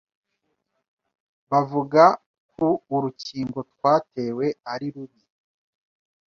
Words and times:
bavuga 1.49 2.03
ku 2.51 2.67
urukingo 2.95 3.59
twatewe 3.71 4.45
ari 4.73 4.87
rubi 4.95 5.21